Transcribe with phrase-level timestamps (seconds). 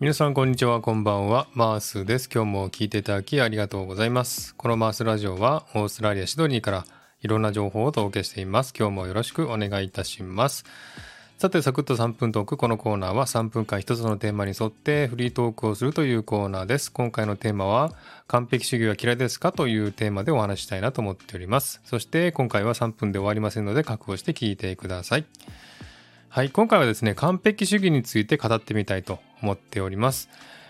[0.00, 1.48] 皆さんこんにちはこんばんは。
[1.54, 2.30] マースです。
[2.32, 4.54] 今日も聞いていただきありがとうございます。
[4.54, 6.84] このマースラジオはオーストラリアシドニーから
[7.20, 8.72] いろんな情報をお届けしています。
[8.78, 10.64] 今日もよろしくお願いいたします。
[11.38, 12.56] さてサクッと3分トーク。
[12.56, 16.92] このコーナーは3分間一つのテーマに沿ってフリートークをするというコーナーです。
[16.92, 17.92] 今回のテーマは
[18.28, 21.80] 完璧主義は嫌いですかというテーマでお話したいなと思っております。
[21.84, 25.24] そして今回は3分で終わりませんので覚悟して聞いてください。
[26.30, 30.28] はい、今回はですね、完璧主義について語ってみたいと思っております。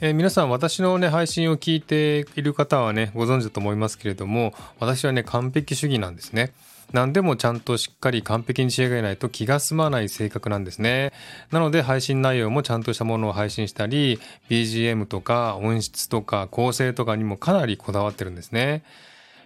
[0.00, 6.52] えー、皆さん私のね、配信を聞いている方はね、ご存知だと思いますけれども、私はね、完璧主義なんですね。
[6.92, 11.12] 何でもちゃんとしっかり完璧に仕上げないと気が済まない性格なんですね。
[11.50, 18.84] なので配信内容もちゃんとしたものを配信したり、BGM とか音質とか構成とかにもかなりこだわってるんですね。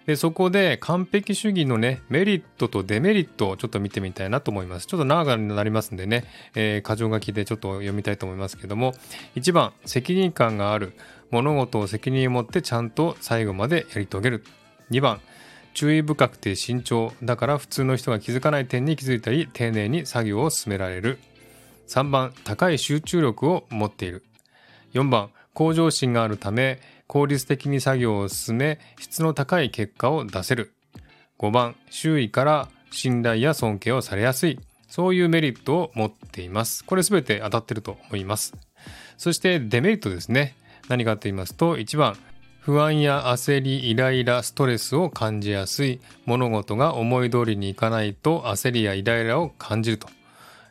[0.06, 4.86] でそこで完璧主義のねメリットとデメリットをちょっと見てみたいなと思います。
[4.86, 6.24] ちょっと長くなりますんでね、
[6.54, 8.92] えー、箇条書きでちょっと読みたいと思いますけども。
[9.36, 10.92] 1番責任感がある
[11.30, 14.44] 物事を責任を持ってちゃんと最後までやり遂げる。
[14.90, 15.20] 2番
[15.72, 21.18] 注意深くて慎重だから普通の人が気づかない点に気づいたり丁寧に作業を進められる。
[21.88, 24.22] 3番高い集中力を持っている。
[24.92, 30.72] 4番向上心があるため効率的に作業を進め質の高い結果を出せる。
[31.38, 34.60] 5番周囲から信頼や尊敬をされやすい。
[34.88, 36.84] そういうメリットを持っています。
[36.84, 38.54] これ全て当たってると思います。
[39.18, 40.54] そしてデメリットですね。
[40.88, 42.16] 何かと言いますと1番
[42.64, 46.00] 不安や焦り、イライラ、ストレスを感じやすい。
[46.24, 50.08] 物事が思い通りにいかないと焦りやイライラを感じると。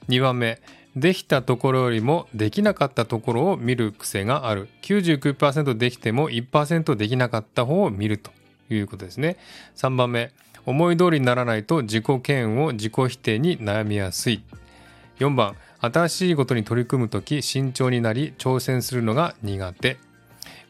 [0.09, 0.59] 2番目、
[0.95, 4.69] できたところよりもできなかったところを見る癖がある。
[4.83, 8.31] 99%できても1%できなかった方を見ると
[8.69, 9.37] いうことですね。
[9.75, 10.31] 3番目、
[10.65, 14.43] 思い通りにならないと自己嫌悪、自己否定に悩みやすい。
[15.19, 19.97] 4番、新しいことに取り組むとき慎重になり挑戦するのが苦手。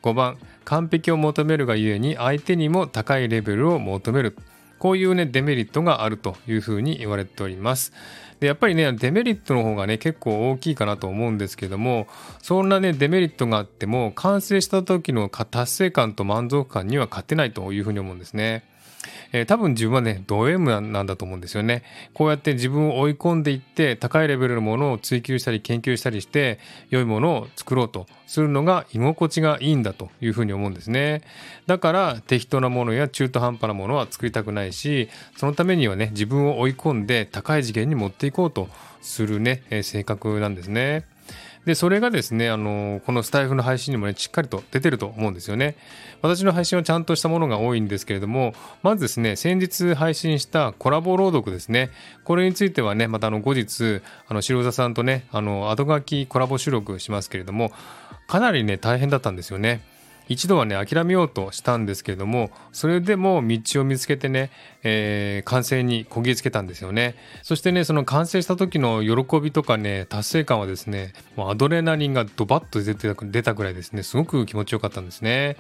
[0.01, 4.37] 5番、完璧を求めるがゆえに相手にも高いレベルを求める。
[4.83, 7.93] こういうね、デメリットがあるというふうに言われております。
[8.41, 12.07] でやっぱりねデメリットの方がね結構大きいかなと思うんですけども
[12.41, 18.65] そんなねデメリットがあっても完成した時の達成感と満足感には勝てないというふうに思うんですね。
[19.31, 21.83] えー、多分自分はね、ド M なんだと思うんですよね。
[22.13, 26.59] こうやって自分を追い込んでいって、高いレベルのものを追求したり研究したりして、
[26.89, 31.21] 良いものを作ろうとするのが居心地がいいんだというふうに思うんですね。
[31.67, 38.69] だから適当なものや中途半端なものは作りたくないし、そのためにはね、自分を追い込んで高い次元に持っていこうと
[39.01, 41.05] するね、えー、性格なんですね。
[41.65, 45.75] で、それがですね、あの、このスタイフの配信にもね、しっかりと出てると思うんですよね。
[46.21, 51.89] 私の配信はちゃんとしたものが多いんですけれども、まずですね、先日配信したコラボ朗読ですね。
[52.25, 57.71] これについてはね、またあの、後日、あの、白座さんとね、あの、後書きコラボ収録しますけれども、
[58.27, 59.81] かなりね、大変だったんですよね。
[60.33, 64.51] 一度はね諦めようとしたんですけれどもそれでも道を見つけてね、
[64.83, 67.15] えー、完成にこぎつけたんですよね。
[67.43, 74.03] そしてねその完成した時の喜びとかね達成感はですねもうアドレナリンがドバッと出て出たぐらいですね。
[74.03, 75.55] すごく気持ちよかったんですね。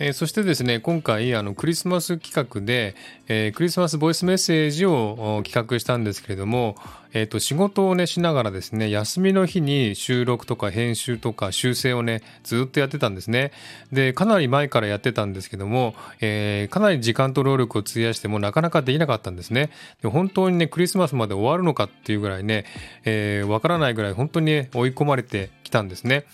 [0.00, 2.94] えー、そしてですね今回あのクリスマス企画で、
[3.26, 6.76] えー、クリスマスボイスメッセージを企画したんですけれども、
[7.12, 13.52] えーと、仕事をねしながらですね休みの日に収録とか編集とか修正をねずっとやってたんですね。
[13.92, 19.70] でかなり前からやってたんですけども、えー、かなり時間と労力を費やしてもなかなかできなかったんですね。
[20.02, 22.62] で本当にねクリスマスまで終わるのかっていうぐらいねわ、
[23.04, 26.24] えー、からないぐらい本当に、ね、追い込まれてきたんですね。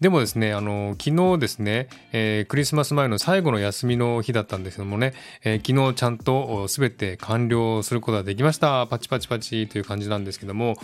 [0.00, 5.12] でもですね、あの、昨日ですね、えー、クリスマス前の最後の休みの日だったんですけどもね、
[5.44, 8.86] えー、昨日ちゃんと全て完了することができました。
[8.86, 10.76] パチパチパチという感じなんですんですけども、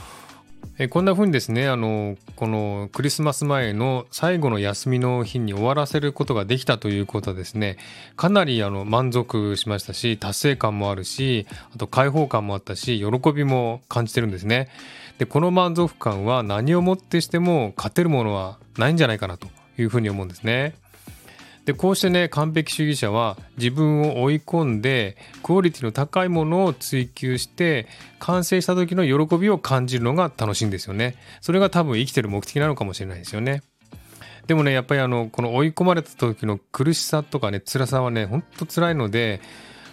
[0.78, 7.78] えこんな風にですねあのこのクリスマス前の最後の休みの日に終わらせることができたということはですね
[8.16, 14.68] かなりあの満足しましたし達成感もあるしあと開放感もあったし喜びも感じてるんですね
[15.18, 19.48] でこの満足感は何をもってしても勝てるものはないんじゃないかなと
[19.78, 20.74] いうふうに思うんですね。
[21.66, 27.88] でこうしてね完璧主義者は自分を追い込んでクオリティの高いものを追求して
[28.20, 31.16] 完成した時の喜びを感じるのが楽しいんですよね。
[31.40, 33.62] それが多分生きてる目的なのかもしれないですよね。
[34.46, 39.40] でもねやっぱりあのこの追い込まれた時の苦しさとかね辛さはねほんと辛いので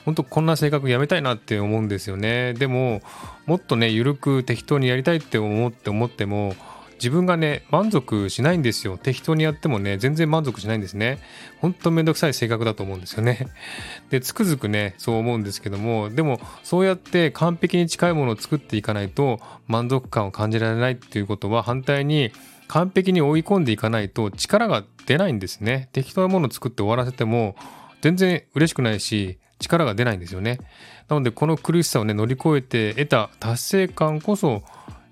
[0.06, 2.54] 本当こんな性格やめたいなって思うんですよね。
[2.54, 3.02] でも
[3.48, 6.54] もっとね緩く適当にやりたいって思って思っても
[6.96, 11.20] 自分がね満足しないんですよ適当にやってもね全然満足しないんですね
[11.60, 13.48] ほんとめんどくさい性格だと思うんですよね
[14.10, 22.32] でつくづくねそう思うんですけどもでもそうやって完璧に近いものを作っていかないと満足感を感じられないっていうことは反対に
[22.68, 25.90] 完璧に追い込んでいかないと力が出ないんですね。
[25.92, 27.56] 適当なものを作って終わらせても
[28.02, 30.60] 全然嬉しくないし力が出ないんですよね。
[31.08, 34.64] なのでこの苦しさをね乗り越えて得た達成感こそ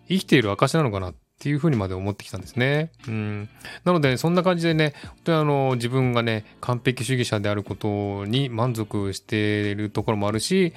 [0.07, 2.91] 生きている証なのかなっていうふうにまで思ってきたんですね。
[3.07, 3.49] うん。
[3.83, 10.71] なので、そんな感じでね、本当にあの、自分がね、完璧主義者であることに満足しているところもあるし、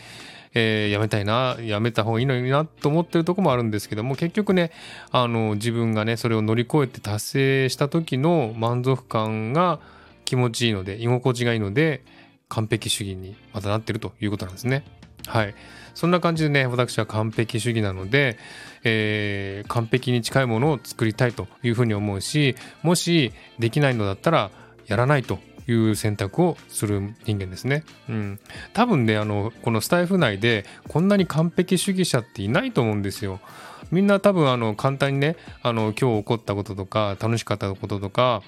[0.54, 4.70] えー、やめたいな、やめた方がいいのになと思ってるとこもあるんですけども、結局ね、
[5.10, 9.80] あの、自分がね、それを乗り越えて達成した時の満足感が
[10.24, 12.02] 気持ちいいので、居心地がいいので、
[12.48, 14.82] 完璧主義にまたなってるということなんですね。
[15.26, 15.54] はい。
[15.94, 18.36] そんな感じでね、私は完璧主義なので、
[18.82, 24.50] えー、完璧に近いものを作りたいというふうに思うし、もしできないのだったら
[24.86, 27.84] やらないという選択をする人間ですね。
[28.08, 28.40] うん。
[28.72, 33.40] 多分ね、あの、このスタイフ内でこんなに完璧主義者っていないと思うんですよ。
[33.90, 38.42] みんな多分あの簡単にね、あの今日起こったこととか楽しかったこととか、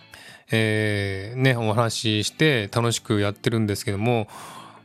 [0.50, 4.28] えー、ね、お話しして楽しくやってるんですけども、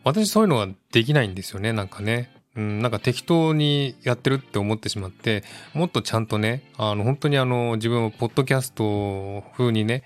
[0.04, 2.30] 私そういうのができないんですよね、なんかね。
[2.56, 5.44] うん、なんか適当にやってるって思ってしまって、
[5.74, 10.04] もっとちゃんとね、あの、本当にあの、自分をポッドキャスト風にね、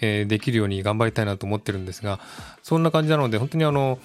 [0.00, 2.20] えー、できるように頑張りたいなと思ってるんですが、
[2.62, 3.98] そんな感じなので、本当にあの、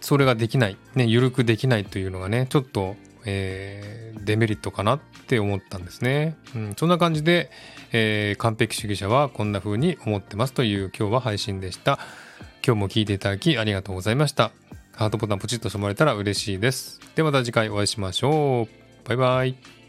[0.00, 2.96] それができない、ね、ゆるくできないというのがね、ちょっと、
[3.26, 6.36] えー、デメリットかなって思ったんですね。
[6.54, 7.50] うん、そんな感じで、
[7.92, 11.98] えー、完璧主義者はこんな風に思ってますという今日は配信でした。
[12.64, 14.59] 今日も聞いていただきありがとうございました。
[15.00, 17.00] ハートボタンポチッとしてもらえたら嬉しいです。
[17.14, 19.08] ではまた次回お会いしましょう。
[19.08, 19.79] バイバイ。